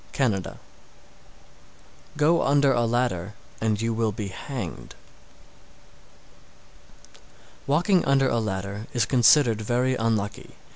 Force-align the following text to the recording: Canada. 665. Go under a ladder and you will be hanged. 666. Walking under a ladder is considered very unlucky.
Canada. 0.13 0.57
665. 2.17 2.17
Go 2.17 2.41
under 2.41 2.73
a 2.73 2.85
ladder 2.87 3.35
and 3.61 3.79
you 3.79 3.93
will 3.93 4.11
be 4.11 4.29
hanged. 4.29 4.95
666. 7.67 7.67
Walking 7.67 8.05
under 8.05 8.27
a 8.27 8.39
ladder 8.39 8.87
is 8.93 9.05
considered 9.05 9.61
very 9.61 9.93
unlucky. 9.93 10.55